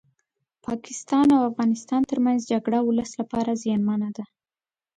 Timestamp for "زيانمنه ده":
3.63-4.25